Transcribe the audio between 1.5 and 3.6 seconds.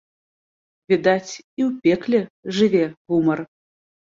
і ў пекле жыве гумар.